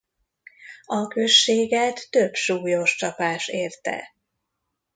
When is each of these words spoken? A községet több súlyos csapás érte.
A 0.85 1.07
községet 1.07 2.07
több 2.09 2.33
súlyos 2.33 2.95
csapás 2.95 3.47
érte. 3.47 4.03